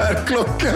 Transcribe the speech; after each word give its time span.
Är 0.00 0.26
klockan? 0.26 0.74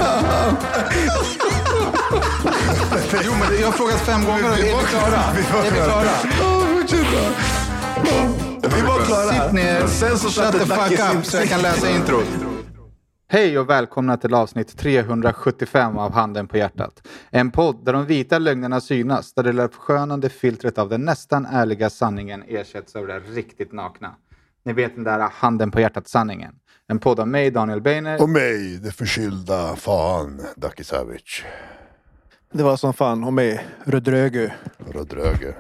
Jo, 3.25 3.33
men 3.41 3.61
jag 3.61 3.67
har 3.67 3.73
frågat 3.73 4.01
fem 4.01 4.25
gånger 4.25 4.45
är 4.45 4.57
vi 4.57 4.87
klara? 4.87 5.17
Är 5.17 5.71
vi 5.71 5.77
klara? 5.77 6.11
Vi 8.77 8.83
var 8.83 9.05
klara. 9.07 9.45
Sitt 9.45 9.53
ner, 9.53 9.87
Sen 9.87 10.19
så 10.19 10.29
shut 10.29 10.53
the 10.53 10.67
fuck 10.67 11.17
up 11.17 11.25
så 11.25 11.37
jag 11.37 11.49
kan 11.49 11.63
läsa 11.63 11.91
introt. 11.91 12.29
Hej 13.29 13.59
och 13.59 13.71
välkomna 13.71 14.17
till 14.17 14.35
avsnitt 14.35 14.79
375 14.79 15.99
av 15.99 16.13
Handen 16.13 16.49
på 16.49 16.57
hjärtat. 16.57 17.07
En 17.31 17.51
podd 17.51 17.85
där 17.85 17.93
de 17.93 18.07
vita 18.07 18.39
lögnerna 18.39 18.81
synas, 18.81 19.35
där 19.35 19.43
det 19.43 19.53
lär 19.53 19.69
förskönande 19.69 20.29
filtret 20.29 20.79
av 20.79 20.89
den 20.89 21.05
nästan 21.05 21.47
ärliga 21.47 21.91
sanningen 21.91 22.45
ersätts 22.49 22.97
av 22.97 23.07
det 23.07 23.19
riktigt 23.19 23.73
nakna. 23.73 24.15
Ni 24.65 24.73
vet 24.73 24.95
den 24.95 25.05
där 25.05 25.31
handen 25.33 25.71
på 25.71 25.81
hjärtat-sanningen. 25.81 26.55
En 26.91 26.99
podd 26.99 27.21
av 27.21 27.29
mig, 27.29 27.51
Daniel 27.51 27.81
Beiner. 27.81 28.23
Och 28.23 28.29
mig, 28.29 28.79
det 28.79 28.93
förkylda 28.93 29.77
fan, 29.77 30.43
Daki 30.57 30.85
Savic. 30.85 31.43
Det 32.53 32.63
var 32.63 32.77
som 32.77 32.95
fan 32.95 33.25
om 33.25 33.35
mig. 33.35 33.67
Rödrögu. 33.85 34.51
Rödröger. 34.79 35.57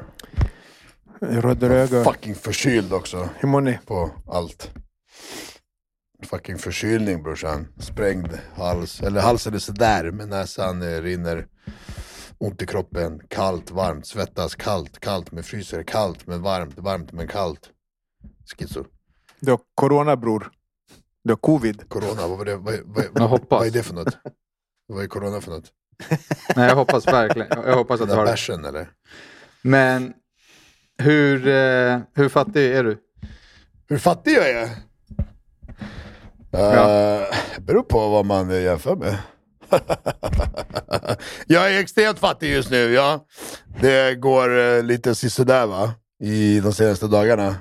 Rödrögu. 1.20 2.04
Fucking 2.04 2.34
förkyld 2.34 2.92
också. 2.92 3.28
Hur 3.38 3.48
mår 3.48 3.60
ni? 3.60 3.78
På 3.86 4.10
allt. 4.26 4.70
Fucking 6.22 6.58
förkylning 6.58 7.22
brorsan. 7.22 7.68
Sprängd 7.78 8.38
hals. 8.56 9.00
Eller 9.00 9.20
halsen 9.20 9.54
är 9.54 9.58
sådär, 9.58 10.10
men 10.10 10.28
näsan 10.28 10.82
rinner. 10.82 11.46
Ont 12.38 12.62
i 12.62 12.66
kroppen. 12.66 13.20
Kallt, 13.28 13.70
varmt, 13.70 14.06
svettas. 14.06 14.54
Kallt, 14.54 15.00
kallt, 15.00 15.32
men 15.32 15.44
fryser. 15.44 15.82
Kallt, 15.82 16.26
men 16.26 16.42
varmt. 16.42 16.78
Varmt, 16.78 17.12
men 17.12 17.28
kallt. 17.28 17.70
Schizo. 18.58 18.84
Du 19.40 19.50
har 19.50 19.60
corona 19.74 20.16
bror. 20.16 20.50
Du 21.24 21.32
har 21.32 21.36
covid. 21.36 21.88
Corona, 21.88 22.26
vad, 22.26 22.38
var 22.38 22.44
det, 22.44 22.56
vad, 22.56 22.74
vad, 22.84 23.04
Jag 23.14 23.28
hoppas. 23.28 23.58
vad 23.58 23.66
är 23.66 23.70
det 23.70 23.82
för 23.82 23.94
något? 23.94 24.18
Vad 24.86 25.04
är 25.04 25.08
corona 25.08 25.40
för 25.40 25.50
något? 25.50 25.72
Nej, 26.56 26.68
jag 26.68 26.76
hoppas 26.76 27.06
verkligen. 27.06 27.48
Jag 27.66 27.76
hoppas 27.76 28.00
att 28.00 28.08
du 28.08 28.14
har 28.14 28.24
det. 28.24 28.30
bärsen 28.30 28.64
eller? 28.64 28.90
Men 29.62 30.12
hur, 30.98 31.48
eh, 31.48 31.98
hur 32.14 32.28
fattig 32.28 32.66
är 32.66 32.84
du? 32.84 32.98
Hur 33.88 33.98
fattig 33.98 34.32
jag 34.32 34.50
är? 34.50 34.70
Ja. 36.50 37.20
Uh, 37.20 37.60
beror 37.60 37.82
på 37.82 38.08
vad 38.08 38.26
man 38.26 38.50
eh, 38.50 38.62
jämför 38.62 38.96
med. 38.96 39.18
jag 41.46 41.74
är 41.74 41.80
extremt 41.80 42.18
fattig 42.18 42.52
just 42.52 42.70
nu, 42.70 42.92
ja. 42.92 43.26
Det 43.80 44.14
går 44.14 44.50
uh, 44.50 44.82
lite 44.82 45.14
sisådär 45.14 45.66
va? 45.66 45.94
I 46.22 46.60
de 46.60 46.72
senaste 46.72 47.06
dagarna. 47.06 47.56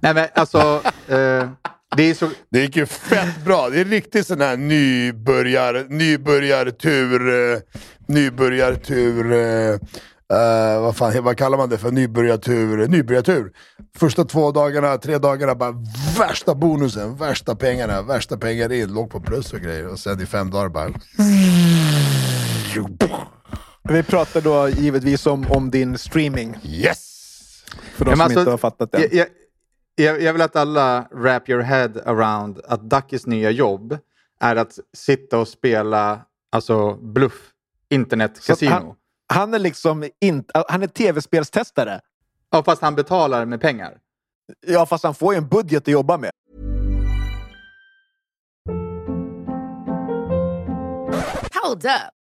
Nej, 0.00 0.14
men 0.14 0.28
alltså. 0.34 0.82
Eh, 1.08 1.48
det 1.96 2.10
är 2.10 2.14
så... 2.14 2.30
Det 2.50 2.60
gick 2.60 2.76
ju 2.76 2.86
fett 2.86 3.44
bra. 3.44 3.68
Det 3.68 3.80
är 3.80 3.84
riktigt 3.84 4.26
sån 4.26 4.40
här 4.40 4.56
nybörjar, 4.56 5.86
nybörjartur. 5.88 7.28
Uh, 7.28 7.58
nybörjartur. 8.06 9.32
Uh, 9.32 9.78
Uh, 10.32 10.82
vad, 10.82 10.96
fan, 10.96 11.24
vad 11.24 11.36
kallar 11.36 11.58
man 11.58 11.68
det 11.68 11.78
för? 11.78 11.90
Nybörjartur. 11.90 12.88
Nybörjartur. 12.88 13.52
Första 13.96 14.24
två 14.24 14.52
dagarna, 14.52 14.98
tre 14.98 15.18
dagarna, 15.18 15.54
bara 15.54 15.74
värsta 16.18 16.54
bonusen, 16.54 17.16
värsta 17.16 17.56
pengarna, 17.56 18.02
värsta 18.02 18.36
pengar 18.36 18.72
in, 18.72 18.94
låg 18.94 19.10
på 19.10 19.20
plus 19.20 19.52
och 19.52 19.60
grejer. 19.60 19.88
Och 19.88 19.98
sen 19.98 20.20
i 20.20 20.26
fem 20.26 20.50
dagar 20.50 20.68
bara... 20.68 20.90
Vi 23.88 24.02
pratar 24.02 24.40
då 24.40 24.68
givetvis 24.68 25.26
om, 25.26 25.46
om 25.50 25.70
din 25.70 25.98
streaming. 25.98 26.56
Yes! 26.64 27.12
För 27.96 28.04
de 28.04 28.10
som 28.10 28.20
alltså, 28.20 28.38
inte 28.38 28.50
har 28.50 28.58
fattat 28.58 28.92
det. 28.92 29.00
Jag, 29.00 29.14
jag, 29.14 29.26
jag, 29.94 30.22
jag 30.22 30.32
vill 30.32 30.42
att 30.42 30.56
alla 30.56 31.08
wrap 31.10 31.48
your 31.48 31.62
head 31.62 31.92
around 32.04 32.60
att 32.64 32.90
Duckys 32.90 33.26
nya 33.26 33.50
jobb 33.50 33.98
är 34.40 34.56
att 34.56 34.78
sitta 34.92 35.38
och 35.38 35.48
spela 35.48 36.20
alltså 36.52 36.94
bluff, 36.94 37.50
internetkasino. 37.88 38.70
han, 38.70 38.94
han 39.26 39.54
är 39.54 39.58
liksom 39.58 40.08
inte... 40.20 40.64
Han 40.68 40.82
är 40.82 40.86
tv-spelstestare. 40.86 42.00
Ja, 42.50 42.62
fast 42.62 42.82
han 42.82 42.94
betalar 42.94 43.44
med 43.44 43.60
pengar. 43.60 43.98
Ja, 44.66 44.86
fast 44.86 45.04
han 45.04 45.14
får 45.14 45.34
ju 45.34 45.38
en 45.38 45.48
budget 45.48 45.82
att 45.82 45.88
jobba 45.88 46.18
med. 46.18 46.30
Hold 51.62 51.84
up. 51.84 52.21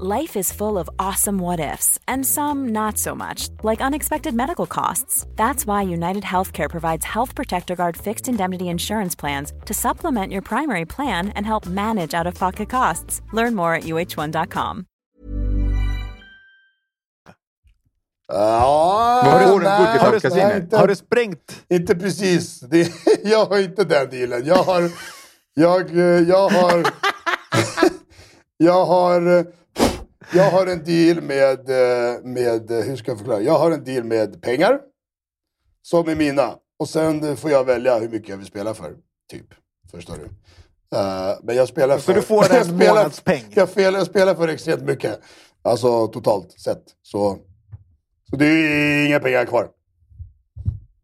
Life 0.00 0.36
is 0.38 0.52
full 0.52 0.78
of 0.78 0.88
awesome 1.00 1.38
what 1.40 1.58
ifs, 1.58 1.98
and 2.06 2.24
some 2.24 2.68
not 2.68 2.98
so 2.98 3.16
much, 3.16 3.48
like 3.64 3.80
unexpected 3.80 4.32
medical 4.32 4.64
costs. 4.66 5.26
That's 5.34 5.66
why 5.66 5.82
United 5.82 6.22
Healthcare 6.22 6.70
provides 6.70 7.04
Health 7.04 7.34
Protector 7.34 7.74
Guard 7.74 7.96
fixed 7.96 8.28
indemnity 8.28 8.68
insurance 8.68 9.16
plans 9.16 9.52
to 9.66 9.74
supplement 9.74 10.32
your 10.32 10.42
primary 10.42 10.84
plan 10.84 11.30
and 11.34 11.44
help 11.44 11.66
manage 11.66 12.14
out 12.14 12.28
of 12.28 12.38
pocket 12.38 12.70
costs. 12.70 13.22
Learn 13.32 13.54
more 13.56 13.74
at 13.74 13.82
uh1.com. 13.84 14.86
Ja, 18.32 19.22
Vad 19.24 19.48
får 19.48 19.58
du 19.60 19.64
nej, 19.64 19.78
budget 19.78 20.00
Har 20.02 20.06
av 20.06 20.50
du, 20.52 20.56
inte- 20.56 20.76
har 20.78 20.86
du 20.88 20.96
sprängt? 20.96 21.64
Inte 21.70 21.94
precis. 21.96 22.60
Det, 22.60 22.92
jag 23.24 23.46
har 23.46 23.58
inte 23.58 23.84
den 23.84 24.10
dealen. 24.10 24.42
Jag 24.46 24.62
har... 24.62 24.90
Jag, 25.54 25.90
eh, 25.90 26.04
jag 26.28 26.48
har... 26.48 26.86
jag 28.56 28.84
har... 28.86 29.38
eh, 29.38 29.44
Jag 30.34 30.50
har 30.50 30.66
en 30.66 30.84
deal 30.84 31.20
med, 31.20 31.70
eh, 31.70 32.22
med... 32.24 32.70
eh, 32.70 32.84
Hur 32.84 32.96
ska 32.96 33.10
jag 33.10 33.18
förklara? 33.18 33.40
Jag 33.40 33.58
har 33.58 33.70
en 33.70 33.84
deal 33.84 34.04
med 34.04 34.42
pengar. 34.42 34.80
Som 35.82 36.08
är 36.08 36.14
mina. 36.14 36.54
Och 36.78 36.88
sen 36.88 37.36
får 37.36 37.50
jag 37.50 37.64
välja 37.64 37.98
hur 37.98 38.08
mycket 38.08 38.28
jag 38.28 38.36
vill 38.36 38.46
spela 38.46 38.74
för. 38.74 38.92
Typ. 39.30 39.46
Förstår 39.90 40.14
du? 40.16 40.24
Eh, 40.98 41.38
men 41.42 41.56
jag 41.56 41.68
spelar 41.68 41.96
Så 41.96 42.02
för... 42.02 42.14
du 42.14 42.22
får 42.22 42.54
en 42.70 42.76
månadspeng? 42.76 43.44
Jag 43.50 43.68
spelar, 43.68 43.98
jag 43.98 44.06
spelar 44.06 44.34
för 44.34 44.48
extremt 44.48 44.82
mycket. 44.82 45.20
Alltså 45.62 46.06
totalt 46.06 46.52
sett. 46.60 46.82
Så, 47.02 47.38
så 48.30 48.36
det 48.36 48.46
är 48.46 49.06
inga 49.06 49.20
pengar 49.20 49.44
kvar. 49.44 49.68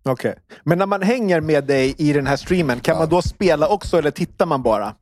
Okej. 0.03 0.35
Men 0.65 0.79
när 0.79 0.87
man 0.87 1.03
hänger 1.03 1.41
med 1.41 1.65
dig 1.65 1.95
i 1.99 2.13
den 2.13 2.27
här 2.27 2.37
streamen, 2.37 2.81
kan 2.81 2.99
man 2.99 3.09
då 3.09 3.23
spela 3.23 3.69
också 3.69 3.99
eller 3.99 4.11
tittar 4.11 4.47
man 4.47 4.63
bara? 4.63 4.95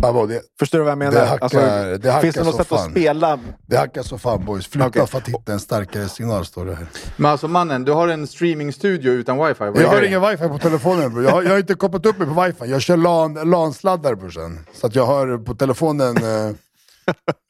Det, 0.00 0.40
Förstår 0.58 0.78
du 0.78 0.84
vad 0.84 0.90
jag 0.90 0.98
menar? 0.98 1.12
Det 1.12 1.26
hackar- 1.26 1.98
det 1.98 2.10
hackar 2.10 2.20
finns 2.22 2.34
det 2.34 2.44
något 2.44 2.54
sätt 2.54 2.72
att 2.72 2.80
fan. 2.80 2.90
spela? 2.90 3.38
Det 3.66 3.76
hackar 3.76 4.02
så 4.02 4.18
fan 4.18 4.44
boys. 4.44 4.66
Flytta 4.66 4.88
Okej. 4.88 5.06
för 5.06 5.18
att 5.18 5.28
hitta 5.28 5.52
en 5.52 5.60
starkare 5.60 6.08
signal 6.08 6.44
står 6.46 6.66
det 6.66 6.74
här. 6.74 6.86
Men 7.16 7.30
alltså 7.30 7.48
mannen, 7.48 7.84
du 7.84 7.92
har 7.92 8.08
en 8.08 8.26
streamingstudio 8.26 9.12
utan 9.12 9.38
wifi. 9.46 9.64
Vad 9.64 9.82
Jag 9.82 9.88
har 9.88 10.02
ingen 10.02 10.20
wifi 10.20 10.48
på 10.48 10.58
telefonen 10.58 11.12
bror. 11.14 11.24
Jag 11.24 11.30
har, 11.30 11.42
jag 11.42 11.50
har 11.50 11.58
inte 11.58 11.74
kopplat 11.74 12.06
upp 12.06 12.18
mig 12.18 12.28
på 12.28 12.42
wifi. 12.42 12.70
Jag 12.72 12.82
kör 12.82 12.96
LAN, 12.96 13.34
LAN-sladdar 13.34 14.14
brorsan. 14.14 14.58
Så 14.74 14.86
att 14.86 14.94
jag 14.94 15.06
har 15.06 15.38
på 15.44 15.54
telefonen... 15.54 16.16
Eh, 16.16 16.54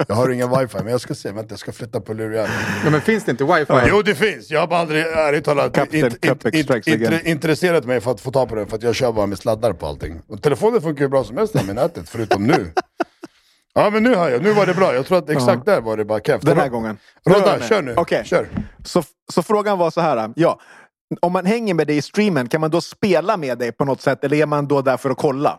jag 0.08 0.14
har 0.14 0.28
ingen 0.30 0.50
wifi, 0.50 0.78
men 0.82 0.86
jag 0.92 1.00
ska 1.00 1.14
se. 1.14 1.32
Vänta, 1.32 1.52
jag 1.52 1.58
ska 1.58 1.72
flytta 1.72 2.00
på 2.00 2.12
luren. 2.12 2.48
Ja, 2.84 2.90
men 2.90 3.00
finns 3.00 3.24
det 3.24 3.30
inte 3.30 3.44
wifi? 3.44 3.72
Jo 3.88 4.02
det 4.02 4.14
finns, 4.14 4.50
jag 4.50 4.60
har 4.60 4.66
bara 4.66 4.80
aldrig 4.80 5.02
ärligt 5.06 5.44
talat 5.44 5.76
int- 5.76 5.90
int- 5.90 6.18
int- 6.52 6.82
intre- 7.06 7.24
intresserat 7.30 7.84
mig 7.84 8.00
för 8.00 8.10
att 8.10 8.20
få 8.20 8.30
tag 8.30 8.48
på 8.48 8.54
den. 8.54 8.66
För 8.66 8.76
att 8.76 8.82
jag 8.82 8.94
kör 8.94 9.12
bara 9.12 9.26
med 9.26 9.38
sladdar 9.38 9.72
på 9.72 9.86
allting. 9.86 10.20
Och 10.28 10.42
telefonen 10.42 10.80
funkar 10.82 11.04
ju 11.04 11.08
bra 11.08 11.24
som 11.24 11.36
helst 11.36 11.54
med 11.54 11.66
nätet, 11.74 12.08
förutom 12.08 12.46
nu. 12.46 12.72
Ja 13.74 13.90
men 13.90 14.02
nu 14.02 14.14
har 14.14 14.30
jag, 14.30 14.42
nu 14.42 14.52
var 14.52 14.66
det 14.66 14.74
bra. 14.74 14.94
Jag 14.94 15.06
tror 15.06 15.18
att 15.18 15.30
exakt 15.30 15.64
där 15.66 15.80
var 15.80 15.96
det 15.96 16.04
bara 16.04 16.20
keft. 16.20 16.46
Den 16.46 16.58
här 16.58 16.68
gången. 16.68 16.98
Rodda, 17.26 17.60
kör 17.60 17.82
nu. 17.82 17.94
Okej. 17.96 18.22
Kör. 18.24 18.48
Så, 18.84 19.02
så 19.32 19.42
frågan 19.42 19.78
var 19.78 19.90
så 19.90 20.00
här. 20.00 20.32
Ja, 20.36 20.60
om 21.22 21.32
man 21.32 21.46
hänger 21.46 21.74
med 21.74 21.86
dig 21.86 21.96
i 21.96 22.02
streamen, 22.02 22.48
kan 22.48 22.60
man 22.60 22.70
då 22.70 22.80
spela 22.80 23.36
med 23.36 23.58
dig 23.58 23.72
på 23.72 23.84
något 23.84 24.00
sätt? 24.02 24.24
Eller 24.24 24.36
är 24.36 24.46
man 24.46 24.68
då 24.68 24.82
där 24.82 24.96
för 24.96 25.10
att 25.10 25.16
kolla? 25.16 25.58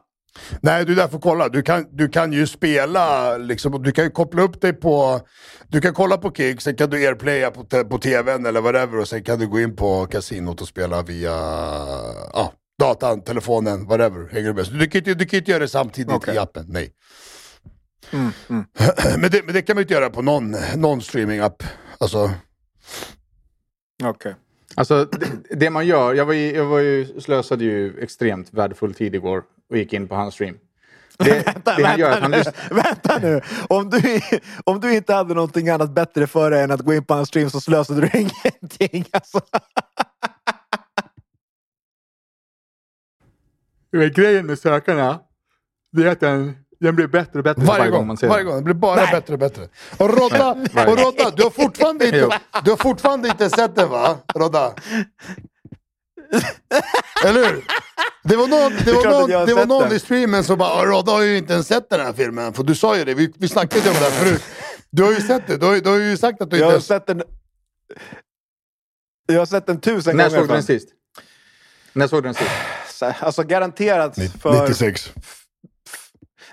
Nej, 0.61 0.85
du 0.85 0.91
är 0.91 0.95
där 0.95 1.07
för 1.07 1.17
att 1.17 1.23
kolla. 1.23 1.49
Du 1.49 1.61
kan, 1.61 1.85
du 1.91 2.09
kan 2.09 2.33
ju 2.33 2.47
spela, 2.47 3.37
liksom, 3.37 3.83
du 3.83 3.91
kan 3.91 4.03
ju 4.03 4.09
koppla 4.11 4.41
upp 4.41 4.61
dig 4.61 4.73
på... 4.73 5.21
Du 5.67 5.81
kan 5.81 5.93
kolla 5.93 6.17
på 6.17 6.31
Kik, 6.31 6.61
sen 6.61 6.75
kan 6.75 6.89
du 6.89 7.07
airplaya 7.07 7.51
på, 7.51 7.63
te- 7.63 7.83
på 7.83 7.97
tvn 7.97 8.45
eller 8.45 8.61
whatever 8.61 8.99
och 8.99 9.07
sen 9.07 9.23
kan 9.23 9.39
du 9.39 9.47
gå 9.47 9.59
in 9.59 9.75
på 9.75 10.05
kasinot 10.05 10.61
och 10.61 10.67
spela 10.67 11.01
via 11.01 11.31
ja, 12.33 12.53
datan, 12.79 13.23
telefonen, 13.23 13.87
whatever. 13.87 14.29
Hänger 14.31 14.47
du 14.47 14.53
med? 14.53 14.65
Så 14.65 14.73
du, 14.73 14.87
kan 14.87 15.01
du 15.03 15.25
kan 15.25 15.37
inte 15.37 15.51
göra 15.51 15.59
det 15.59 15.67
samtidigt 15.67 16.13
Okej. 16.13 16.35
i 16.35 16.37
appen, 16.37 16.65
nej. 16.67 16.93
men, 19.17 19.31
det, 19.31 19.45
men 19.45 19.53
det 19.53 19.61
kan 19.61 19.75
man 19.75 19.81
ju 19.81 19.83
inte 19.83 19.93
göra 19.93 20.09
på 20.09 20.21
någon, 20.21 20.55
någon 20.75 21.01
streaming-app. 21.01 21.63
Alltså, 21.97 22.31
Okej. 24.03 24.35
Alltså, 24.75 25.05
det, 25.05 25.55
det 25.55 25.69
man 25.69 25.87
gör, 25.87 26.13
jag 26.13 26.25
var, 26.25 26.33
ju, 26.33 26.55
jag 26.55 26.65
var 26.65 26.79
ju, 26.79 27.21
slösade 27.21 27.63
ju 27.63 27.99
extremt 27.99 28.53
värdefull 28.53 28.93
tid 28.93 29.15
igår 29.15 29.43
och 29.69 29.77
gick 29.77 29.93
in 29.93 30.07
på 30.07 30.15
hans 30.15 30.33
stream. 30.33 30.57
Det, 31.19 31.25
det 31.65 31.71
är 31.71 32.11
att 32.11 32.21
han 32.21 32.31
nu, 32.31 32.37
lyssnar... 32.37 32.53
vänta 32.83 33.17
nu! 33.17 33.41
Om 33.69 33.89
du, 33.89 34.21
om 34.63 34.79
du 34.79 34.95
inte 34.95 35.13
hade 35.13 35.33
någonting 35.33 35.69
annat 35.69 35.91
bättre 35.91 36.27
för 36.27 36.51
dig 36.51 36.63
än 36.63 36.71
att 36.71 36.79
gå 36.79 36.93
in 36.93 37.03
på 37.05 37.13
hans 37.13 37.27
stream 37.27 37.49
så 37.49 37.61
slösade 37.61 38.01
du 38.01 38.09
ingenting. 38.19 39.05
Alltså. 39.11 39.41
Grejen 44.15 44.45
med 44.45 44.59
sökarna, 44.59 45.19
det 45.91 46.03
är 46.03 46.11
att 46.11 46.19
den, 46.19 46.55
den 46.79 46.95
blir 46.95 47.07
bättre 47.07 47.39
och 47.39 47.43
bättre 47.43 47.61
varje, 47.61 47.91
gång, 47.91 48.07
man 48.07 48.17
ser 48.17 48.27
varje 48.27 48.43
den. 48.43 48.47
gång. 48.51 48.57
Det 48.57 48.63
blir 48.63 48.73
bara 48.73 49.05
bättre 49.05 49.33
och 49.33 49.39
bättre. 49.39 49.67
Och 49.97 50.09
Rodda, 50.09 50.57
Varje 50.73 50.91
och 50.91 50.99
Rodda 50.99 51.31
du, 51.35 51.43
har 51.43 51.49
fortfarande 51.49 52.05
inte, 52.05 52.39
du 52.63 52.69
har 52.69 52.77
fortfarande 52.77 53.27
inte 53.27 53.49
sett 53.49 53.75
den 53.75 53.89
va? 53.89 54.17
Rodda? 54.35 54.73
Eller 57.25 57.45
hur? 57.45 57.65
Det 58.23 58.35
var 58.35 58.47
någon, 58.47 58.73
det 58.85 58.93
var 58.93 59.05
någon, 59.11 59.45
det 59.47 59.53
var 59.53 59.65
någon 59.65 59.91
i 59.93 59.99
streamen 59.99 60.43
som 60.43 60.57
bara 60.57 60.69
"Ah, 60.69 60.85
“Rodda 60.85 61.11
har 61.11 61.21
ju 61.21 61.37
inte 61.37 61.53
ens 61.53 61.67
sett 61.67 61.89
den 61.89 61.99
här 61.99 62.13
filmen”. 62.13 62.53
För 62.53 62.63
du 62.63 62.75
sa 62.75 62.97
ju 62.97 63.03
det, 63.05 63.13
vi, 63.13 63.33
vi 63.37 63.47
snackade 63.47 63.81
ju 63.83 63.89
om 63.89 63.95
det 63.95 63.99
här 64.03 64.11
förut. 64.11 64.43
Du 64.89 65.03
har 65.03 65.11
ju 65.11 65.21
sett 65.21 65.47
det, 65.47 65.57
du 65.57 65.65
har, 65.65 65.75
du 65.75 65.89
har 65.89 65.97
ju 65.97 66.17
sagt 66.17 66.41
att 66.41 66.49
du 66.49 66.57
Jag 66.57 66.59
inte 66.59 66.65
har 66.65 66.71
ens... 66.71 66.85
sett 66.85 67.07
den... 67.07 67.23
Jag 69.27 69.39
har 69.39 69.45
sett 69.45 69.65
den 69.65 69.79
tusen 69.81 70.17
När 70.17 70.23
gånger. 70.29 70.39
såg 70.39 70.47
du 70.47 70.53
den 70.53 70.63
sist? 70.63 70.89
När 71.93 72.07
såg 72.07 72.19
du 72.23 72.27
den 72.27 72.33
sist? 72.33 72.49
Så- 72.93 73.13
Alltså 73.19 73.43
garanterat 73.43 74.15
för... 74.41 74.61
96. 74.61 75.11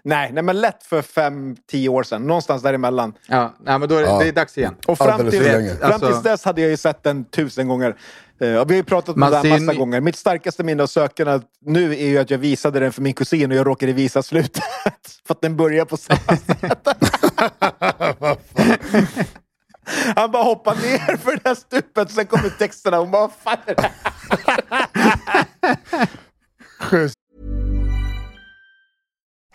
Nej, 0.02 0.30
nej, 0.32 0.42
men 0.42 0.60
lätt 0.60 0.82
för 0.82 1.02
fem, 1.02 1.56
tio 1.70 1.88
år 1.88 2.02
sedan. 2.02 2.26
Någonstans 2.26 2.62
däremellan. 2.62 3.12
Ja, 3.28 3.54
nej, 3.60 3.78
men 3.78 3.88
då 3.88 3.94
är 3.94 4.00
det, 4.02 4.06
Ja. 4.08 4.18
det 4.18 4.28
är 4.28 4.32
dags 4.32 4.58
igen. 4.58 4.74
Och 4.86 4.98
fram, 4.98 5.30
till, 5.30 5.42
fram 5.42 5.92
Alltså- 5.92 6.06
tills 6.08 6.22
dess 6.22 6.44
hade 6.44 6.60
jag 6.60 6.70
ju 6.70 6.76
sett 6.76 7.02
den 7.02 7.24
tusen 7.24 7.68
gånger. 7.68 7.96
Eh, 8.40 8.56
och 8.56 8.70
vi 8.70 8.74
har 8.74 8.76
ju 8.76 8.82
pratat 8.82 9.14
om 9.14 9.20
det 9.20 9.26
här 9.36 9.48
massa 9.50 9.72
ni- 9.72 9.78
gånger. 9.78 10.00
Mitt 10.00 10.16
starkaste 10.16 10.62
minne 10.64 10.82
av 10.82 10.86
sökarna 10.86 11.40
nu 11.60 11.92
är 11.92 12.06
ju 12.06 12.18
att 12.18 12.30
jag 12.30 12.38
visade 12.38 12.80
den 12.80 12.92
för 12.92 13.02
min 13.02 13.14
kusin 13.14 13.50
och 13.50 13.56
jag 13.56 13.66
råkade 13.66 13.92
visa 13.92 14.22
slutet. 14.22 14.62
för 15.26 15.34
att 15.34 15.40
den 15.40 15.56
börjar 15.56 15.84
på 15.84 15.96
samma 15.96 16.36
sätt. 16.36 16.88
Han 20.16 20.30
bara 20.30 20.42
hoppar 20.42 20.74
ner 20.74 21.16
för 21.16 21.32
det 21.32 21.40
här 21.44 21.54
stupet, 21.54 22.10
sen 22.10 22.26
kommer 22.26 22.48
texterna 22.48 23.00
och 23.00 23.08
bara 23.08 23.20
vad 23.22 23.32
fan 23.32 23.56
är 23.66 23.74
det 23.74 23.82
här? 23.82 23.92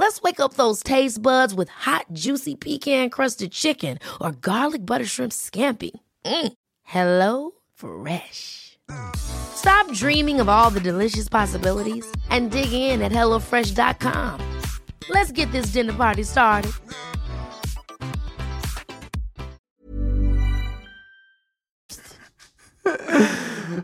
Let's 0.00 0.22
wake 0.22 0.40
up 0.40 0.54
those 0.54 0.82
taste 0.82 1.20
buds 1.20 1.54
with 1.54 1.68
hot, 1.68 2.06
juicy 2.14 2.54
pecan-crusted 2.54 3.52
chicken 3.52 3.98
or 4.18 4.32
garlic 4.32 4.86
butter 4.86 5.04
shrimp 5.04 5.30
scampi. 5.30 5.90
Mm. 6.24 6.52
Hello 6.84 7.50
Fresh. 7.74 8.78
Stop 9.16 9.92
dreaming 9.92 10.40
of 10.40 10.48
all 10.48 10.70
the 10.70 10.80
delicious 10.80 11.28
possibilities 11.28 12.10
and 12.30 12.50
dig 12.50 12.72
in 12.72 13.02
at 13.02 13.12
HelloFresh.com. 13.12 14.40
Let's 15.10 15.32
get 15.32 15.52
this 15.52 15.72
dinner 15.72 15.92
party 15.92 16.24
started. 16.24 16.72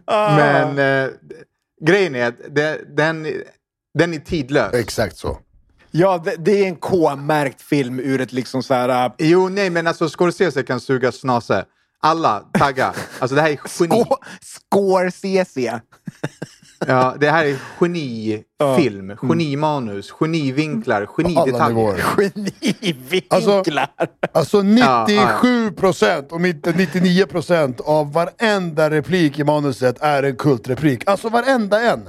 Men 0.07 0.79
eh, 0.79 1.11
grejen 1.81 2.15
är 2.15 2.27
att 2.27 2.55
det, 2.55 2.97
den, 2.97 3.43
den 3.95 4.15
är 4.15 4.19
tidlös. 4.19 4.75
Exakt 4.75 5.17
så. 5.17 5.39
Ja, 5.99 6.23
det, 6.25 6.37
det 6.39 6.65
är 6.65 6.69
en 6.69 6.77
K-märkt 6.77 7.63
film 7.63 8.01
ur 8.01 8.21
ett 8.21 8.33
liksom 8.33 8.63
så 8.63 8.75
här... 8.75 9.07
äh, 9.07 9.13
Jo, 9.19 9.49
nej, 9.49 9.71
men 9.71 9.87
alltså 9.87 10.09
Scorsese 10.09 10.63
kan 10.63 10.81
suga 10.81 11.13
snase. 11.13 11.65
Alla, 12.01 12.41
tagga. 12.59 12.95
Alltså 13.19 13.35
det 13.37 13.43
här 13.43 13.51
är 13.51 13.59
geni. 13.81 14.05
Skå, 14.05 14.17
Scorsese. 14.41 15.81
Ja, 16.87 17.15
det 17.21 17.31
här 17.31 17.45
är 17.45 17.57
genifilm, 17.79 19.17
genimanus, 19.17 20.11
genivinklar, 20.11 21.07
genidetaljer. 21.07 22.05
Genivinklar. 22.61 23.89
Alltså 24.33 24.63
Ja, 24.63 25.07
97 25.09 25.71
procent, 25.71 26.33
om 26.33 26.45
inte 26.45 26.73
99 26.73 27.27
procent 27.27 27.81
av 27.81 28.13
varenda 28.13 28.91
replik 28.91 29.39
i 29.39 29.45
manuset 29.45 29.97
är 30.01 30.23
en 30.23 30.37
kultreplik. 30.37 31.03
Alltså 31.07 31.29
varenda 31.29 31.81
en. 31.81 32.09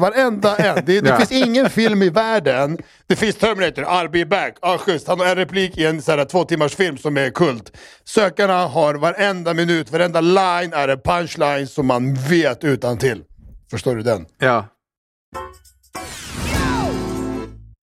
Varenda 0.00 0.56
en. 0.56 0.84
Det, 0.86 1.00
det 1.00 1.08
Ja. 1.08 1.16
finns 1.16 1.32
ingen 1.46 1.70
film 1.70 2.02
i 2.02 2.08
världen. 2.10 2.78
Det 3.06 3.16
finns 3.16 3.36
Terminator, 3.36 3.82
I'll 3.82 4.08
be 4.10 4.26
back. 4.26 4.56
Ah, 4.62 4.78
schysst. 4.78 5.08
Han 5.08 5.20
har 5.20 5.26
en 5.26 5.34
replik 5.36 5.78
i 5.78 5.84
en 5.86 6.02
så 6.02 6.12
här, 6.12 6.24
två 6.24 6.44
timmars 6.44 6.74
film 6.74 6.96
som 6.98 7.16
är 7.16 7.30
kult. 7.30 7.72
Sökarna 8.04 8.66
har 8.66 8.94
varenda 8.94 9.54
minut, 9.54 9.92
varenda 9.92 10.20
line 10.20 10.72
är 10.72 10.88
en 10.88 11.00
punchline 11.04 11.66
som 11.66 11.86
man 11.86 12.14
vet 12.14 12.64
utan 12.64 12.98
till. 12.98 13.22
Förstår 13.70 13.96
du 13.96 14.02
den? 14.02 14.26
Ja. 14.38 14.64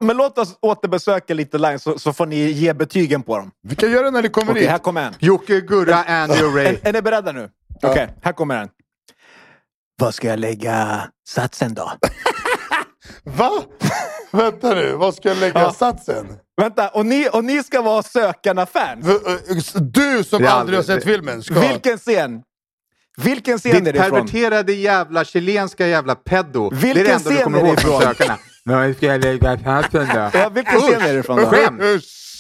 Men 0.05 0.17
låt 0.17 0.39
oss 0.39 0.57
återbesöka 0.63 1.35
lite 1.35 1.59
lines 1.59 1.83
så, 1.83 1.99
så 1.99 2.13
får 2.13 2.27
ni 2.27 2.37
ge 2.37 2.73
betygen 2.75 3.23
på 3.23 3.39
dem. 3.39 3.51
Vi 3.69 3.77
kan 3.77 3.91
göra 3.91 4.03
det 4.05 4.11
när 4.11 4.23
det 4.23 4.29
kommer 4.29 4.51
Okej, 4.53 4.63
hit. 4.63 4.71
här 4.71 4.79
kommer 4.79 5.03
en. 5.07 5.15
Jocke, 5.19 5.61
Gurra, 5.61 6.05
Andrew, 6.05 6.63
Ray. 6.63 6.67
Är, 6.83 6.89
är 6.89 6.93
ni 6.93 7.03
beredda 7.03 7.33
nu? 7.33 7.49
Okej, 7.83 8.09
här 8.23 8.33
kommer 8.33 8.59
den. 8.59 8.69
Vad 10.01 10.15
ska 10.15 10.29
jag 10.29 10.39
lägga 10.39 11.09
satsen 11.29 11.75
då? 11.75 11.93
Va? 13.25 13.51
Vänta 14.31 14.75
nu, 14.75 14.93
vad 14.93 15.15
ska 15.15 15.29
jag 15.29 15.39
lägga 15.39 15.61
Ja. 15.61 15.73
satsen? 15.73 16.27
Vänta, 16.57 16.89
och 16.89 17.07
ni, 17.07 17.29
och 17.33 17.45
ni 17.45 17.63
ska 17.63 17.83
vara 17.83 18.03
sökarna-fans? 18.03 19.07
Eh, 19.09 19.81
Du 19.81 20.25
som 20.25 20.47
aldrig 20.47 20.79
har 20.79 20.83
sett 20.85 21.05
filmen 21.05 21.43
ska... 21.43 21.61
Vilken 21.61 21.99
scen? 21.99 22.43
Vilken 23.17 23.59
scen 23.59 23.73
Ditt 23.73 23.89
är 23.89 23.93
det 23.93 23.99
ifrån? 23.99 24.11
perverterade 24.11 24.73
jävla 24.73 25.25
chilenska 25.25 25.87
jävla 25.87 26.15
pedo. 26.15 26.71
det 26.71 26.77
är 26.77 26.81
Vilken 26.81 27.05
det 27.05 27.13
enda 27.13 27.31
du 27.31 27.35
scen 27.37 27.45
kommer 27.45 27.59
är 27.59 27.63
det 27.63 27.69
ihåg 27.69 27.81
från 27.81 28.01
sökarna. 28.03 28.39
Men 28.65 28.95
ska 28.95 29.07
jag 29.07 29.25
lägga 29.25 29.57
hatten 29.57 30.09
då? 30.15 30.31
Ja, 30.39 30.49
vilken 30.49 30.81
scen 30.81 31.01
är 31.03 31.13
det 31.13 31.19
ifrån 31.21 31.37
då? 31.37 31.47
Skämt! 31.47 31.83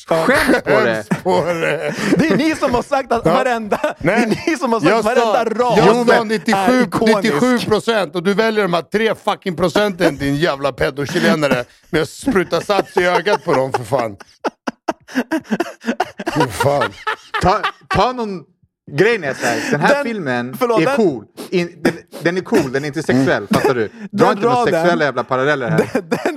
Skämt 0.09 0.64
på 0.64 0.71
det! 0.71 1.04
skäms 1.09 1.23
på 1.23 1.44
det! 1.44 1.94
Det 2.16 2.28
är 2.28 2.37
ni 2.37 2.56
som 2.56 2.75
har 2.75 2.82
sagt 2.82 3.12
att 3.12 3.23
Ja. 3.26 3.32
varenda, 3.35 3.94
det 3.99 4.12
är 4.12 4.26
ni 4.26 4.56
som 4.56 4.73
har 4.73 4.80
sagt 4.80 4.90
Jag 4.90 5.02
varenda 5.02 5.44
rad 5.44 5.78
jag 5.78 6.06
sa 6.06 6.14
är 6.14 6.25
97, 6.25 6.82
ikonisk. 6.82 7.16
97 7.23 7.59
procent 7.59 8.14
och 8.16 8.23
du 8.23 8.35
väljer 8.35 8.62
de 8.62 8.75
här 8.75 8.82
tre 8.82 9.14
fucking 9.14 9.56
procenten 9.56 10.16
din 10.16 10.37
jävla 10.37 10.73
pedochilenare 10.73 11.64
med 11.90 12.02
att 12.02 12.09
spruta 12.09 12.61
sats 12.61 12.97
i 12.97 13.04
ögat 13.04 13.44
på 13.44 13.52
dem 13.54 13.73
för 13.73 13.85
fan. 13.85 14.16
Fy 16.35 16.47
fan. 16.50 16.92
Ta, 17.42 17.61
ta 17.88 18.12
någon... 18.12 18.42
Grejen 18.92 19.25
är 19.25 19.35
så 19.35 19.47
här, 19.47 19.71
den 19.71 19.80
här 19.80 19.94
Den- 19.94 20.04
filmen 20.04 20.56
förlåt, 20.59 20.80
är 20.82 20.87
den- 20.87 20.97
cool. 20.97 21.25
In, 21.50 21.82
den, 21.82 21.94
den 22.23 22.37
är 22.37 22.40
cool, 22.40 22.73
den 22.73 22.82
är 22.85 22.87
inte 22.88 23.02
sexuell. 23.02 23.47
Fattar 23.50 23.75
du? 23.75 23.88
Dra 23.88 24.25
Den 24.26 24.37
inte 24.37 24.49
några 24.49 24.64
sexuella 24.64 25.04
jävla 25.04 25.25
paralleller 25.25 25.71
här. 25.71 25.87
Den, 26.02 26.37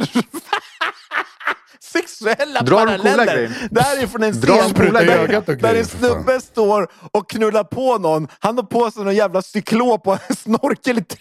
sexuella 1.95 2.61
Dra 2.61 2.77
paralleller. 2.77 3.67
Det 3.71 3.81
här 3.81 4.03
är 4.03 4.07
från 4.07 4.23
en 4.23 4.33
scen 4.33 4.73
där, 4.93 5.55
där 5.61 5.75
en 5.75 5.85
snubbe 5.85 6.41
står 6.41 6.87
och 7.11 7.29
knullar 7.29 7.63
på 7.63 7.97
någon. 7.97 8.27
Han 8.39 8.55
har 8.57 8.63
på 8.63 8.91
sig 8.91 9.03
någon 9.03 9.15
jävla 9.15 9.41
cyklop 9.41 10.07
och 10.07 10.17
en 10.29 10.35
snorkel 10.35 10.97
i. 10.97 11.03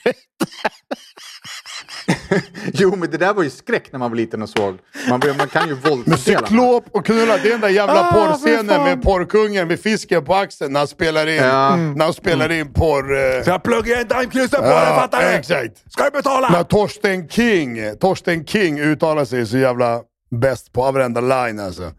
Jo, 2.72 2.96
men 2.96 3.10
det 3.10 3.18
där 3.18 3.34
var 3.34 3.42
ju 3.42 3.50
skräck 3.50 3.92
när 3.92 3.98
man 3.98 4.10
var 4.10 4.16
liten 4.16 4.42
och 4.42 4.48
såg. 4.48 4.78
Man, 5.08 5.20
man 5.38 5.48
kan 5.48 5.68
ju 5.68 5.74
Men 5.84 5.90
våldsdelarna. 5.90 6.46
cyklop 6.46 6.84
och 6.92 7.06
knulla, 7.06 7.36
det 7.36 7.48
är 7.48 7.50
den 7.52 7.60
där 7.60 7.68
jävla 7.68 8.08
Ah, 8.08 8.12
porrscenen 8.12 8.82
med 8.82 9.02
porrkungen 9.02 9.68
med 9.68 9.80
fisken 9.80 10.24
på 10.24 10.34
axeln 10.34 10.72
när 10.72 10.80
han 10.80 10.86
spelar 10.88 11.26
in, 11.26 11.34
Ja. 11.36 11.76
när 11.76 12.04
han 12.04 12.14
spelar 12.14 12.52
in 12.52 12.72
porr... 12.72 13.16
eh, 13.36 13.42
Så 13.44 13.50
jag 13.50 13.62
pluggar 13.62 14.00
en 14.00 14.08
daimknusen 14.08 14.60
på 14.60 14.66
dig, 14.66 14.74
ja, 14.74 14.96
fattar 15.00 15.20
du? 15.22 15.26
exakt. 15.28 15.92
Ska 15.92 16.04
du 16.04 16.10
betala? 16.10 16.48
När 16.48 16.62
Torsten 16.64 17.28
King, 17.28 17.96
Torsten 18.00 18.46
King 18.46 18.80
uttalar 18.80 19.24
sig 19.24 19.46
så 19.46 19.58
jävla 19.58 20.00
bäst 20.40 20.72
på 20.72 20.92
varenda 20.92 21.20
line 21.20 21.60
alltså. 21.60 21.92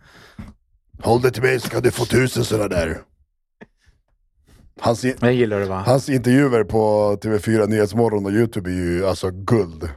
Håll 1.04 1.22
dig 1.22 1.32
till 1.32 1.44
mig 1.44 1.60
så 1.60 1.70
kan 1.70 1.82
du 1.84 1.92
få 1.92 2.06
tusen 2.06 2.46
sådana 2.46 2.68
där. 2.68 3.02
Hans, 4.80 5.06
i- 5.06 5.16
Jag 5.20 5.34
gillar 5.34 5.60
det 5.60 5.66
va? 5.66 5.84
hans 5.86 6.10
intervjuer 6.10 6.64
på 6.64 7.16
TV4 7.22 7.68
Nyhetsmorgon 7.68 8.26
och 8.26 8.32
YouTube 8.32 8.70
är 8.70 8.74
ju 8.74 9.08
alltså 9.08 9.32
guld. 9.32 9.90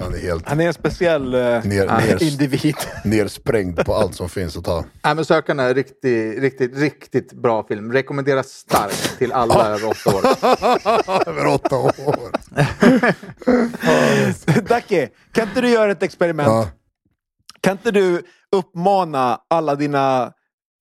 Han 0.00 0.14
är 0.14 0.18
helt 0.18 0.48
Han 0.48 0.60
är 0.60 0.66
en 0.66 0.74
speciell 0.74 1.34
eh, 1.34 1.40
ner, 1.40 1.64
ner, 2.06 2.22
individ. 2.22 2.74
nersprängd 3.04 3.84
på 3.84 3.94
allt 3.94 4.14
som 4.14 4.28
finns 4.28 4.56
att 4.56 4.64
ta. 4.64 4.84
Nej, 5.04 5.14
men 5.14 5.24
Sökarna 5.24 5.62
är 5.62 5.74
riktigt, 5.74 6.38
riktigt, 6.38 6.76
riktigt 6.76 7.32
bra 7.32 7.66
film. 7.66 7.92
Rekommenderas 7.92 8.48
starkt 8.48 9.18
till 9.18 9.32
alla 9.32 9.68
över 9.68 9.88
åtta 9.88 10.16
år. 10.16 10.22
Över 11.28 11.46
åtta 11.46 11.76
år. 11.76 12.30
Dacke, 14.68 15.08
kan 15.32 15.48
inte 15.48 15.60
du 15.60 15.68
göra 15.68 15.92
ett 15.92 16.02
experiment? 16.02 16.48
Ja. 16.48 16.68
Kan 17.60 17.72
inte 17.72 17.90
du 17.90 18.22
uppmana 18.56 19.40
alla 19.50 19.74
dina 19.74 20.32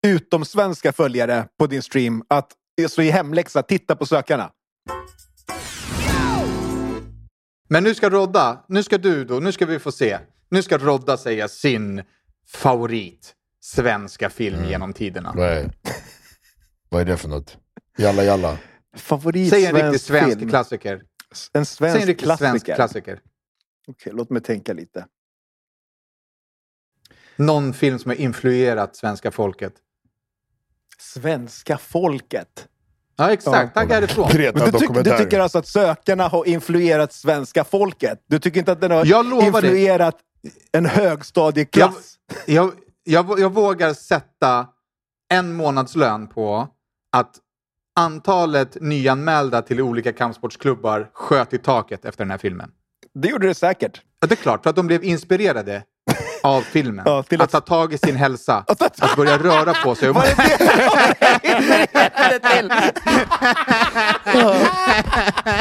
utomsvenska 0.07 0.93
följare 0.93 1.47
på 1.59 1.67
din 1.67 1.83
stream 1.83 2.23
att 2.29 2.53
så 2.89 3.03
i 3.03 3.11
hemläxa 3.11 3.63
titta 3.63 3.97
på 3.97 4.07
sökarna? 4.07 4.51
Men 7.69 7.85
nu 7.85 7.95
ska 7.95 8.11
Rodda, 8.11 8.65
nu 8.69 8.83
ska 8.83 8.99
du 8.99 9.25
då, 9.25 9.41
nu 9.41 9.53
ska 9.53 9.67
vi 9.67 9.79
få 9.79 9.93
se. 9.93 10.19
Nu 10.49 10.63
ska 10.63 10.79
Rodda 10.79 11.17
säga 11.17 11.49
sin 11.49 12.03
favorit 12.47 13.35
svenska 13.61 14.31
film 14.31 14.65
genom 14.65 14.93
tiderna. 14.93 15.33
Vad 15.37 15.49
är, 15.49 15.71
vad 16.89 17.01
är 17.01 17.05
det 17.05 17.17
för 17.17 17.29
något? 17.29 17.59
Jalla 17.99 18.25
jalla. 18.25 18.59
Favorit 18.97 19.51
Säg 19.51 19.67
en 19.67 19.75
riktig 19.75 20.01
svensk 20.01 20.39
film. 20.39 20.51
klassiker. 20.51 21.03
En 21.53 21.67
Säg 21.67 21.77
svensk 21.77 22.01
en 22.01 22.07
riktig 22.07 22.25
klassiker. 22.25 22.49
svensk 22.51 22.67
klassiker. 22.67 23.21
Okej, 23.87 24.13
låt 24.17 24.31
mig 24.31 24.43
tänka 24.43 24.73
lite. 24.73 25.07
Någon 27.37 27.75
film 27.75 27.99
som 27.99 28.09
har 28.11 28.17
influerat 28.17 28.97
svenska 28.97 29.31
folket. 29.31 29.73
Svenska 30.99 31.79
folket. 31.79 32.69
Ja, 33.19 33.33
exakt. 33.33 33.75
Tack 33.75 33.91
härifrån. 33.91 34.29
Men 34.35 34.71
du, 34.73 34.79
tyck, 34.79 34.95
du 35.05 35.17
tycker 35.17 35.41
alltså 35.41 35.59
att 35.59 35.67
sökarna 35.67 36.29
har 36.29 36.49
influerat 36.49 37.13
svenska 37.13 37.65
folket? 37.65 38.25
Du 38.27 38.39
tycker 38.39 38.59
inte 38.59 38.73
att 38.73 38.81
den 38.81 38.91
har 38.91 39.07
Jag 39.07 39.27
lovar 39.27 39.61
dig. 39.63 39.71
influerat 39.71 40.17
en 40.73 40.87
högstadieklass? 40.87 42.15
Jag, 42.47 42.73
jag, 43.05 43.41
jag 43.41 43.55
vågar 43.55 43.95
sätta 43.95 44.67
en 45.33 45.53
månadslön 45.53 46.27
på 46.29 46.69
att 47.13 47.37
antalet 47.97 48.77
nyanmälda 48.81 49.63
till 49.63 49.81
olika 49.81 50.13
kampsportsklubbar 50.13 51.11
sköt 51.13 51.53
i 51.53 51.59
taket 51.59 52.05
efter 52.05 52.25
den 52.25 52.31
här 52.31 52.39
filmen. 52.39 52.71
Det 53.15 53.29
gjorde 53.29 53.47
det 53.47 53.55
säkert. 53.55 54.03
Ja, 54.21 54.27
det 54.27 54.35
är 54.35 54.37
klart, 54.37 54.63
för 54.63 54.71
att 54.71 54.77
de 54.77 54.87
blev 54.87 55.05
inspirerade 55.05 55.83
av 56.49 56.61
filmen. 56.63 57.03
Ja, 57.09 57.23
till 57.23 57.41
att... 57.41 57.55
att- 57.55 57.67
ta 57.67 57.75
tag 57.75 57.93
i 57.93 57.99
sin 57.99 58.17
hälsa, 58.17 58.65
att 59.01 59.17
börja 59.17 59.39
röra 59.39 59.75
på 59.75 59.95
sig. 59.95 60.13
Var 60.13 60.23
det 60.23 60.37
det 62.31 62.39
till? 62.49 62.73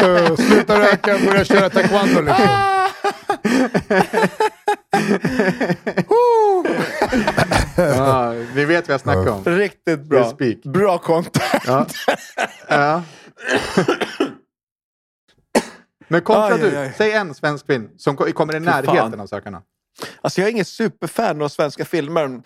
Uh, 0.10 0.36
sluta 0.36 0.80
röka, 0.80 1.18
börja 1.26 1.46
köra 1.46 1.70
taekwondo 1.70 2.22
liksom. 2.22 2.48
ja, 7.78 8.30
vi 8.54 8.66
vet 8.66 8.88
vad 8.88 8.94
jag 8.94 9.02
snackar 9.02 9.28
om. 9.32 9.44
Riktigt 9.46 10.04
bra. 10.04 10.20
Är. 10.40 10.70
Bra 10.70 10.98
content. 10.98 11.94
Ja. 12.68 13.04
Men 16.08 16.22
kontra 16.22 16.54
Aj, 16.56 16.60
du, 16.62 16.68
aj, 16.68 16.78
aj. 16.78 16.94
säg 16.98 17.12
en 17.12 17.34
svensk 17.36 17.66
film 17.66 17.90
som 17.98 18.16
ko- 18.16 18.32
kommer 18.34 18.56
i 18.56 18.60
närheten 18.60 18.96
fan. 19.12 19.20
av 19.20 19.28
sökarna. 19.28 19.62
Alltså 20.22 20.42
jag 20.42 20.48
är 20.48 20.52
ingen 20.52 20.66
superfan 20.66 21.42
av 21.42 21.50
svenska 21.50 21.86
filmer. 21.86 22.42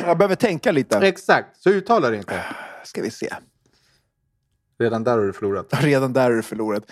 Jag 0.00 0.18
behöver 0.18 0.34
tänka 0.34 0.72
lite. 0.72 0.98
Exakt, 0.98 1.62
så 1.62 1.70
uttala 1.70 2.10
det 2.10 2.16
inte. 2.16 2.44
Ska 2.84 3.02
vi 3.02 3.10
se. 3.10 3.34
Redan 4.78 5.04
där 5.04 5.18
har 5.18 5.24
du 5.24 5.32
förlorat. 5.32 5.66
Redan 5.82 6.12
där 6.12 6.30
är 6.30 6.34
du 6.34 6.42
förlorat. 6.42 6.84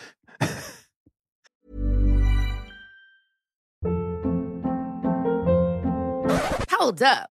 Hold 6.80 7.02
up. 7.02 7.33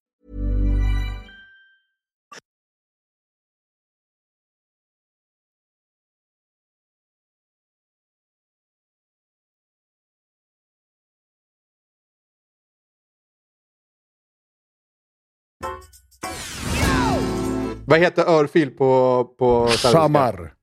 Vad 17.91 17.99
heter 17.99 18.25
örfil 18.29 18.71
på, 18.71 19.23
på? 19.37 19.67
Samar. 19.67 20.53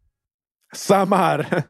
Samar. 0.74 1.62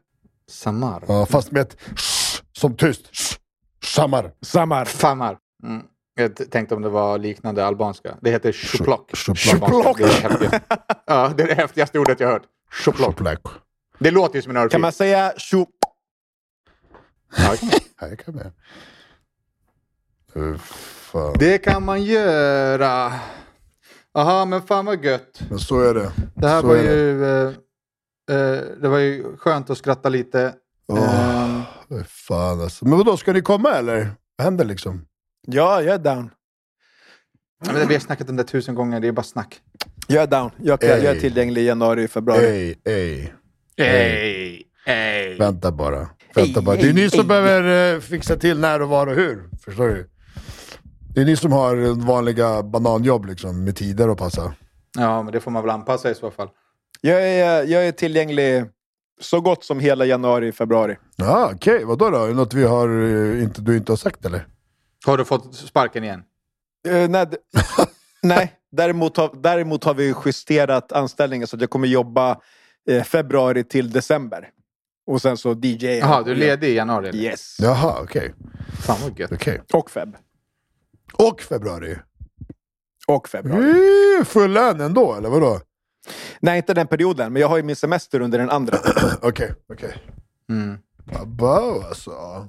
Samar. 0.49 1.03
Ja, 1.07 1.25
fast 1.25 1.51
med 1.51 1.61
ett 1.61 1.77
sh, 1.95 2.41
som 2.51 2.75
tyst. 2.75 3.15
Sh, 3.15 3.37
Samar. 3.83 4.31
Samar. 4.41 4.85
Samar. 4.85 5.37
Mm. 5.63 5.81
Jag 6.15 6.51
tänkte 6.51 6.75
om 6.75 6.81
det 6.81 6.89
var 6.89 7.17
liknande 7.17 7.65
albanska. 7.65 8.17
Det 8.21 8.31
heter 8.31 8.51
shuplok. 8.51 9.17
Shuplok. 9.17 9.59
på 9.59 9.77
albanska. 9.77 10.29
Det 10.29 10.45
är 10.45 10.47
det 10.47 10.53
häftigaste. 10.53 10.61
Ja, 11.05 11.33
det 11.37 11.43
är 11.43 11.47
det 11.47 11.55
häftigaste 11.55 11.99
ordet 11.99 12.19
jag 12.19 12.27
hört. 12.27 12.43
Shuplok. 12.71 13.17
Black. 13.17 13.39
Det 13.99 14.11
låter 14.11 14.35
ju 14.35 14.41
som 14.41 14.49
en 14.51 14.57
örfil. 14.57 14.71
Kan 14.71 14.81
man 14.81 14.91
säga 14.91 15.33
tjo... 15.37 15.65
Ja, 17.37 17.55
det 18.09 18.15
kan 18.15 18.35
man. 18.35 18.51
Det 21.39 21.57
kan 21.57 21.85
man 21.85 22.03
göra. 22.03 23.13
Jaha, 24.13 24.45
men 24.45 24.61
fan 24.61 24.85
vad 24.85 25.05
gött. 25.05 25.41
Men 25.49 25.59
så 25.59 25.81
är 25.81 25.93
det. 25.93 26.11
Det 26.35 26.47
här 26.47 26.61
så 26.61 26.67
var 26.67 26.75
är 26.75 26.83
det. 26.83 26.93
ju... 26.95 27.25
Eh, 27.25 27.47
eh, 28.37 28.61
det 28.81 28.87
var 28.89 28.97
ju 28.97 29.37
skönt 29.37 29.69
att 29.69 29.77
skratta 29.77 30.09
lite. 30.09 30.53
Åh, 30.87 31.61
vad 31.87 32.07
fan 32.07 32.61
alltså. 32.61 32.85
Men 32.85 32.97
vadå, 32.97 33.17
ska 33.17 33.33
ni 33.33 33.41
komma 33.41 33.71
eller? 33.71 34.11
Vad 34.37 34.45
händer 34.45 34.65
liksom? 34.65 35.05
Ja, 35.47 35.81
jag 35.81 35.95
är 35.95 35.99
down. 35.99 36.29
Men 37.65 37.87
vi 37.87 37.93
har 37.93 37.99
snackat 37.99 38.29
om 38.29 38.35
det 38.35 38.43
tusen 38.43 38.75
gånger, 38.75 38.99
det 38.99 39.07
är 39.07 39.11
bara 39.11 39.23
snack. 39.23 39.61
Jag 40.07 40.23
är 40.23 40.27
down. 40.27 40.51
Jag, 40.57 40.79
kan, 40.81 40.89
Ey. 40.89 41.03
jag 41.03 41.15
är 41.15 41.19
tillgänglig 41.19 41.61
i 41.61 41.65
januari, 41.65 42.07
februari. 42.07 42.45
Ey, 42.45 42.75
ey. 42.85 43.29
Ey, 43.77 44.63
ey. 44.85 45.37
Vänta 45.37 45.71
bara. 45.71 46.09
Vänta 46.35 46.59
Ey, 46.59 46.65
bara. 46.65 46.75
Det 46.75 46.81
är 46.81 46.87
ey, 46.87 46.93
ni 46.93 47.09
som 47.09 47.19
ey. 47.19 47.25
behöver 47.25 47.93
eh, 47.95 47.99
fixa 47.99 48.35
till 48.35 48.59
när 48.59 48.81
och 48.81 48.89
var 48.89 49.07
och 49.07 49.15
hur. 49.15 49.49
Förstår 49.65 49.87
du? 49.87 50.09
Det 51.19 51.23
är 51.23 51.25
ni 51.25 51.35
som 51.35 51.51
har 51.51 52.05
vanliga 52.05 52.63
bananjobb 52.63 53.25
liksom, 53.25 53.63
med 53.63 53.75
tider 53.75 54.09
att 54.09 54.17
passa. 54.17 54.53
Ja, 54.97 55.23
men 55.23 55.33
det 55.33 55.39
får 55.39 55.51
man 55.51 55.63
väl 55.63 55.69
anpassa 55.69 56.11
i 56.11 56.15
så 56.15 56.31
fall. 56.31 56.49
Jag, 57.01 57.27
är, 57.27 57.63
jag 57.63 57.87
är 57.87 57.91
tillgänglig 57.91 58.65
så 59.21 59.41
gott 59.41 59.63
som 59.63 59.79
hela 59.79 60.05
januari, 60.05 60.51
februari. 60.51 60.97
Ja, 61.15 61.51
okej. 61.55 61.85
Vadå 61.85 62.09
då? 62.09 62.17
Är 62.17 62.27
det 62.27 62.33
något 62.33 62.53
vi 62.53 62.63
har, 62.63 62.89
eh, 62.89 63.43
inte, 63.43 63.61
du 63.61 63.77
inte 63.77 63.91
har 63.91 63.97
sagt 63.97 64.25
eller? 64.25 64.47
Har 65.05 65.17
du 65.17 65.25
fått 65.25 65.55
sparken 65.55 66.03
igen? 66.03 66.23
Eh, 66.87 67.09
nej, 67.09 67.27
nej. 68.23 68.53
Däremot, 68.71 69.17
har, 69.17 69.31
däremot 69.33 69.83
har 69.83 69.93
vi 69.93 70.13
justerat 70.25 70.91
anställningen 70.91 71.47
så 71.47 71.55
att 71.55 71.61
jag 71.61 71.69
kommer 71.69 71.87
jobba 71.87 72.37
eh, 72.89 73.03
februari 73.03 73.63
till 73.63 73.91
december. 73.91 74.49
Och 75.07 75.21
sen 75.21 75.37
så 75.37 75.53
DJ. 75.53 75.85
Jaha, 75.85 76.23
du 76.23 76.31
är 76.31 76.35
ledig 76.35 76.69
i 76.69 76.75
januari? 76.75 77.09
Eller? 77.09 77.19
Yes. 77.19 77.57
Jaha, 77.61 77.99
okej. 78.03 78.33
Fan 78.81 78.97
vad 79.03 79.19
gött. 79.19 79.31
okej. 79.31 79.61
Och 79.73 79.91
feb. 79.91 80.15
Och 81.13 81.41
februari. 81.41 81.97
Och 83.07 83.29
februari. 83.29 83.69
Mm, 84.15 84.25
full 84.25 84.51
lön 84.51 84.81
ändå, 84.81 85.13
eller 85.15 85.29
vadå? 85.29 85.59
Nej, 86.39 86.57
inte 86.57 86.73
den 86.73 86.87
perioden. 86.87 87.33
Men 87.33 87.41
jag 87.41 87.49
har 87.49 87.57
ju 87.57 87.63
min 87.63 87.75
semester 87.75 88.19
under 88.19 88.39
den 88.39 88.49
andra. 88.49 88.77
Okej, 89.21 89.53
okej. 89.73 90.03
Mm. 90.49 90.77
Abba 91.21 91.85
alltså. 91.87 92.47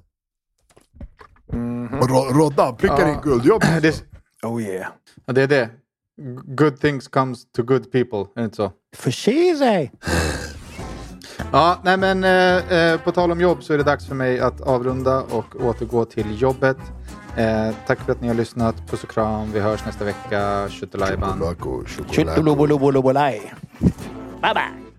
Mhm. 1.53 1.99
Och 1.99 2.09
Ro- 2.11 2.33
Roddan 2.41 2.77
prickar 2.77 3.09
in 3.09 3.19
guldjobb. 3.23 3.63
Det, 3.83 4.05
Oh 4.43 4.63
yeah. 4.63 4.93
ja, 5.25 5.33
det 5.33 5.43
är 5.43 5.47
det. 5.49 5.71
Good 6.45 6.81
things 6.81 7.09
comes 7.09 7.53
to 7.53 7.63
good 7.63 7.93
people, 7.93 8.19
är 8.19 8.27
det 8.35 8.45
inte 8.45 8.57
så? 8.57 8.73
För 8.97 9.11
sig. 9.11 9.93
Ja, 11.53 11.81
nej 11.85 11.97
men 11.97 12.25
eh, 12.25 12.73
eh, 12.73 13.01
på 13.01 13.13
tal 13.13 13.33
om 13.33 13.41
jobb 13.41 13.63
så 13.65 13.73
är 13.73 13.79
det 13.79 13.85
dags 13.85 14.07
för 14.07 14.15
mig 14.15 14.41
att 14.41 14.61
avrunda 14.61 15.21
och 15.23 15.57
återgå 15.65 16.05
till 16.05 16.43
jobbet. 16.43 16.77
Eh, 17.37 17.75
tack 17.87 17.99
för 18.01 18.13
att 18.13 18.21
ni 18.21 18.29
har 18.29 18.35
lyssnat. 18.35 18.91
Puss 18.91 19.05
och 19.05 19.11
kram. 19.11 19.53
Vi 19.53 19.61
hörs 19.61 19.85
nästa 19.87 20.05
vecka. 20.05 20.69
Tjotolajban. 20.69 21.57
Tjuttelobolobolai. 22.11 23.41
Bye 24.43 24.55
bye. 24.55 24.90